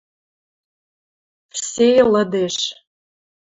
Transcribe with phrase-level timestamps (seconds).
[1.53, 2.57] Ввсей лыдеш.